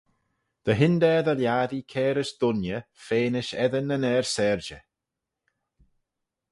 [0.65, 4.83] Dy hyndaa dy lhiattee cairys dooinney fenish eddin yn er-syrjey.